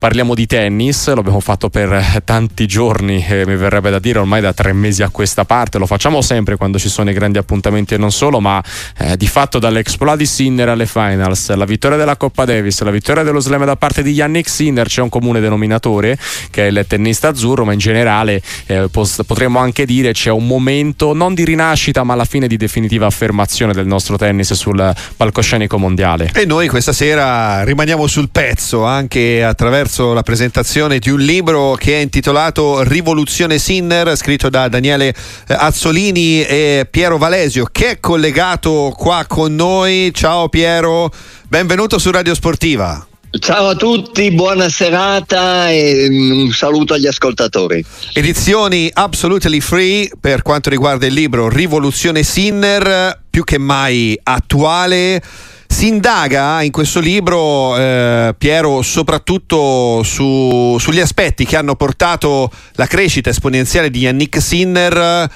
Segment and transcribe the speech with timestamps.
[0.00, 4.40] Parliamo di tennis, lo abbiamo fatto per tanti giorni, eh, mi verrebbe da dire ormai
[4.40, 7.94] da tre mesi a questa parte, lo facciamo sempre quando ci sono i grandi appuntamenti
[7.94, 8.62] e non solo, ma
[8.96, 13.24] eh, di fatto dall'Exploit di Sinner alle finals, la vittoria della Coppa Davis, la vittoria
[13.24, 16.16] dello slam da parte di Yannick Sinner, c'è un comune denominatore
[16.52, 21.12] che è il tennista azzurro, ma in generale eh, potremmo anche dire c'è un momento
[21.12, 26.30] non di rinascita ma alla fine di definitiva affermazione del nostro tennis sul palcoscenico mondiale.
[26.34, 31.74] E noi questa sera rimaniamo sul pezzo anche attraverso attraverso la presentazione di un libro
[31.74, 35.14] che è intitolato Rivoluzione Sinner, scritto da Daniele eh,
[35.48, 40.10] Azzolini e Piero Valesio, che è collegato qua con noi.
[40.12, 41.10] Ciao Piero,
[41.48, 43.04] benvenuto su Radio Sportiva.
[43.30, 47.84] Ciao a tutti, buona serata e un saluto agli ascoltatori.
[48.12, 55.22] Edizioni absolutely free per quanto riguarda il libro Rivoluzione Sinner, più che mai attuale.
[55.78, 62.86] Si indaga in questo libro, eh, Piero, soprattutto su, sugli aspetti che hanno portato la
[62.86, 65.30] crescita esponenziale di Yannick Sinner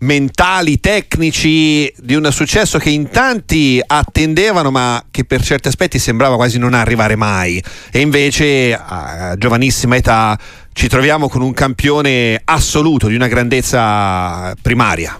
[0.00, 6.36] mentali, tecnici di un successo che in tanti attendevano ma che per certi aspetti sembrava
[6.36, 10.38] quasi non arrivare mai e invece a giovanissima età
[10.74, 15.18] ci troviamo con un campione assoluto di una grandezza primaria.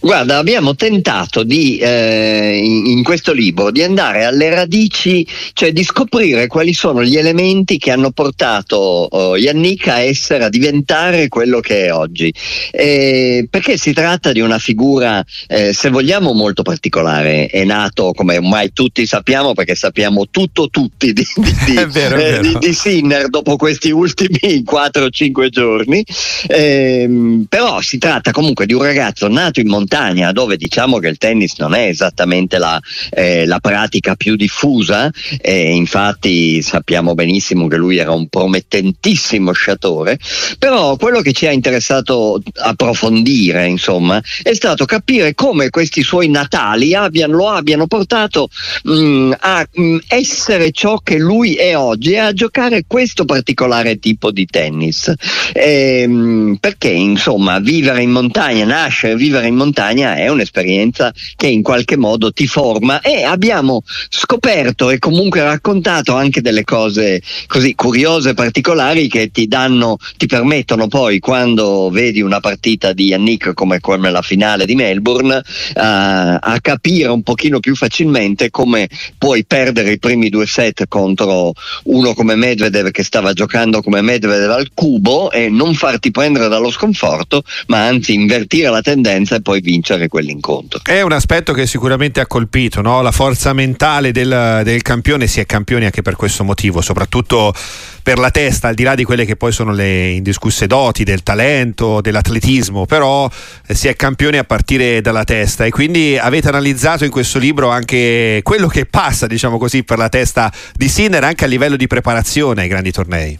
[0.00, 5.84] Guarda, abbiamo tentato di, eh, in, in, questo libro di andare alle radici, cioè di
[5.84, 11.60] scoprire quali sono gli elementi che hanno portato oh, Yannick a essere, a diventare quello
[11.60, 12.34] che è oggi.
[12.72, 17.46] Eh, perché si tratta di una figura, eh, se vogliamo, molto particolare.
[17.46, 22.40] È nato, come ormai tutti sappiamo, perché sappiamo tutto tutti di, di, di, vero, eh,
[22.40, 26.04] di, di Sinner dopo questi ultimi 4-5 giorni.
[26.48, 31.18] Ehm, però si tratta comunque di un ragazzo nato in montagna, dove diciamo che il
[31.18, 37.76] tennis non è esattamente la, eh, la pratica più diffusa, e infatti sappiamo benissimo che
[37.76, 40.18] lui era un promettentissimo sciatore,
[40.58, 46.94] però quello che ci ha interessato approfondire, insomma, è stato capire come questi suoi natali
[46.94, 48.48] abbiano, lo abbiano portato
[48.84, 53.24] mh, mm, a mh, mm, essere ciò che lui è oggi e a giocare questo
[53.24, 55.12] particolare tipo di tennis.
[55.52, 61.12] E, ehm, mh, perché, insomma, vivere in montagna, nascere, vivere vivere in montagna è un'esperienza
[61.36, 63.00] che in qualche modo ti forma.
[63.00, 69.96] E abbiamo scoperto e comunque raccontato anche delle cose così curiose particolari che ti danno,
[70.16, 75.36] ti permettono poi quando vedi una partita di Yannick come, come la finale di Melbourne
[75.36, 75.42] uh,
[75.74, 78.88] a capire un pochino più facilmente come
[79.18, 81.52] puoi perdere i primi due set contro
[81.84, 86.70] uno come Medvedev che stava giocando come Medvedev al cubo e non farti prendere dallo
[86.70, 90.80] sconforto ma anzi invertire la tendenza e poi vincere quell'incontro.
[90.82, 93.02] È un aspetto che sicuramente ha colpito, no?
[93.02, 97.54] la forza mentale del, del, campione, si è campioni anche per questo motivo, soprattutto
[98.02, 101.22] per la testa, al di là di quelle che poi sono le indiscusse doti del
[101.22, 103.30] talento, dell'atletismo, però
[103.66, 107.70] eh, si è campioni a partire dalla testa e quindi avete analizzato in questo libro
[107.70, 111.86] anche quello che passa, diciamo così, per la testa di Sinner anche a livello di
[111.86, 113.38] preparazione ai grandi tornei.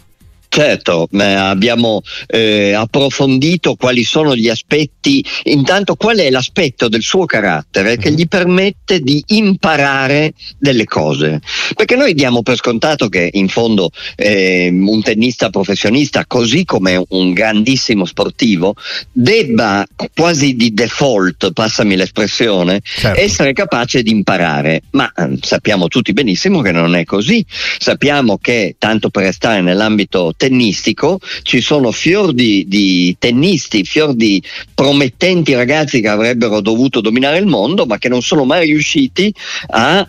[0.53, 7.97] Certo, abbiamo eh, approfondito quali sono gli aspetti, intanto qual è l'aspetto del suo carattere
[7.97, 8.15] che mhm.
[8.15, 11.41] gli permette di imparare delle cose.
[11.73, 17.33] Perché noi diamo per scontato che in fondo eh, un tennista professionista, così come un
[17.33, 18.75] grandissimo sportivo,
[19.11, 19.83] debba
[20.13, 23.19] quasi di default, passami l'espressione, certo.
[23.19, 24.83] essere capace di imparare.
[24.91, 27.43] Ma eh, sappiamo tutti benissimo che non è così.
[27.79, 34.43] Sappiamo che, tanto per restare nell'ambito tennistico ci sono fior di, di tennisti, fior di
[34.73, 39.33] promettenti ragazzi che avrebbero dovuto dominare il mondo ma che non sono mai riusciti
[39.67, 40.05] a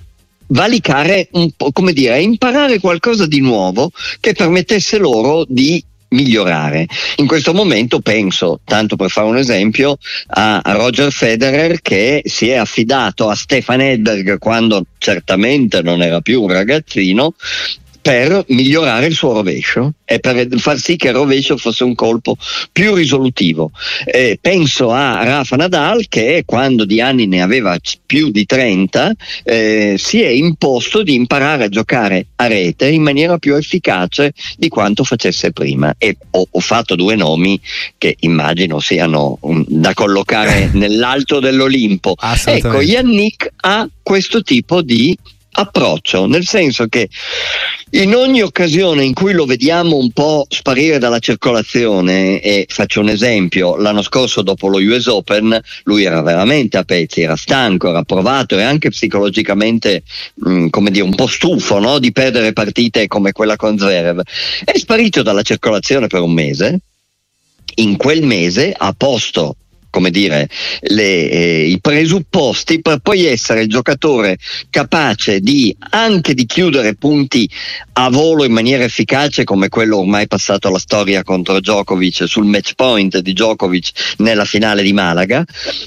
[0.48, 6.86] valicare un po', come dire, a imparare qualcosa di nuovo che permettesse loro di migliorare.
[7.16, 12.56] In questo momento penso, tanto per fare un esempio, a Roger Federer che si è
[12.56, 17.34] affidato a Stefan Edberg quando certamente non era più un ragazzino
[18.04, 22.36] per migliorare il suo rovescio e per far sì che il rovescio fosse un colpo
[22.70, 23.70] più risolutivo.
[24.04, 29.12] Eh, penso a Rafa Nadal che quando di anni ne aveva più di 30
[29.44, 34.68] eh, si è imposto di imparare a giocare a rete in maniera più efficace di
[34.68, 37.58] quanto facesse prima e ho, ho fatto due nomi
[37.96, 42.16] che immagino siano um, da collocare nell'alto dell'Olimpo.
[42.44, 45.16] Ecco, Yannick ha questo tipo di
[45.56, 47.08] approccio, nel senso che
[47.90, 53.08] in ogni occasione in cui lo vediamo un po' sparire dalla circolazione, e faccio un
[53.08, 58.02] esempio, l'anno scorso dopo lo US Open lui era veramente a pezzi, era stanco, era
[58.02, 60.02] provato e anche psicologicamente
[60.34, 61.98] mh, mm, come dire, un po' stufo no?
[61.98, 64.22] di perdere partite come quella con Zverev.
[64.64, 66.80] È sparito dalla circolazione per un mese,
[67.76, 69.56] in quel mese ha posto
[69.94, 70.48] come dire,
[70.80, 74.38] le, eh, i presupposti per poi essere il giocatore
[74.68, 77.48] capace di anche di chiudere punti
[77.92, 82.72] a volo in maniera efficace come quello ormai passato alla storia contro Djokovic sul match
[82.74, 85.44] point di Djokovic nella finale di Malaga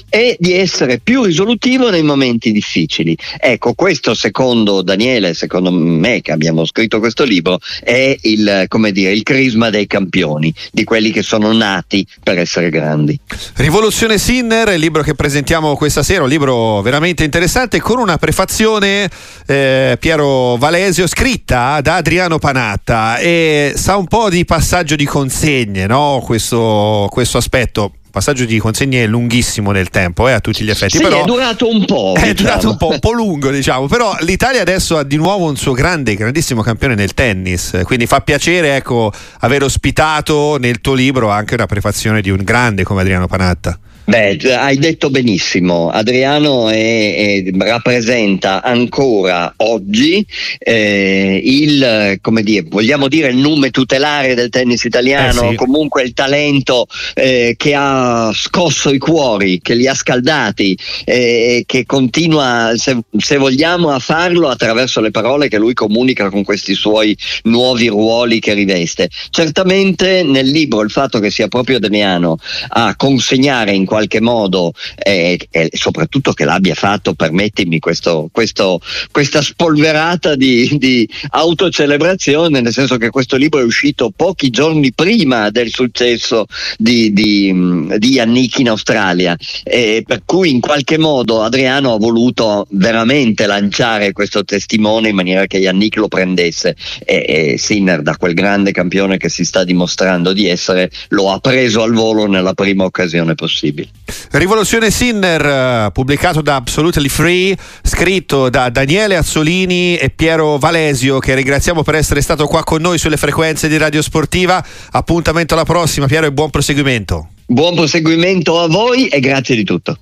[0.08, 3.14] e di essere più risolutivo nei momenti difficili.
[3.38, 9.12] Ecco, questo secondo Daniele, secondo me che abbiamo scritto questo libro, è il, come dire,
[9.12, 13.20] il crisma dei campioni, di quelli che sono nati per essere grandi.
[13.56, 18.16] Rivoluzione Rivoluzione Sinner, il libro che presentiamo questa sera, un libro veramente interessante con una
[18.16, 19.10] prefazione
[19.44, 25.86] eh, Piero Valesio scritta da Adriano Panatta e sa un po' di passaggio di consegne,
[25.86, 26.22] no?
[26.24, 30.96] questo, questo aspetto passaggio di consegne lunghissimo nel tempo eh, a tutti gli effetti.
[30.96, 32.14] Sì, però è durato un po'.
[32.18, 32.34] È diciamo.
[32.34, 33.86] durato un po', un po' lungo, diciamo.
[33.86, 37.80] Però l'Italia adesso ha di nuovo un suo grande, grandissimo campione nel tennis.
[37.84, 42.84] Quindi fa piacere ecco, aver ospitato nel tuo libro anche una prefazione di un grande
[42.84, 43.78] come Adriano Panatta.
[44.08, 50.24] Beh, hai detto benissimo, Adriano è, è, rappresenta ancora oggi
[50.58, 55.56] eh, il, come dire, vogliamo dire il nume tutelare del tennis italiano, eh sì.
[55.56, 61.84] comunque il talento eh, che ha scosso i cuori, che li ha scaldati e che
[61.84, 67.14] continua, se, se, vogliamo, a farlo attraverso le parole che lui comunica con questi suoi
[67.42, 69.10] nuovi ruoli che riveste.
[69.28, 72.38] Certamente nel libro il fatto che sia proprio Adriano
[72.68, 78.80] a consegnare in qualche qualche modo e, e soprattutto che l'abbia fatto, permettimi, questo, questo,
[79.10, 85.50] questa spolverata di, di autocelebrazione, nel senso che questo libro è uscito pochi giorni prima
[85.50, 86.46] del successo
[86.76, 87.52] di, di,
[87.98, 94.12] di Yannick in Australia, e per cui in qualche modo Adriano ha voluto veramente lanciare
[94.12, 99.16] questo testimone in maniera che Yannick lo prendesse e, e Sinner da quel grande campione
[99.16, 103.87] che si sta dimostrando di essere lo ha preso al volo nella prima occasione possibile.
[104.30, 111.34] Rivoluzione Sinner, eh, pubblicato da Absolutely Free, scritto da Daniele Azzolini e Piero Valesio, che
[111.34, 114.64] ringraziamo per essere stato qua con noi sulle frequenze di Radio Sportiva.
[114.90, 117.28] Appuntamento alla prossima, Piero, e buon proseguimento.
[117.46, 119.98] Buon proseguimento a voi e grazie di tutto.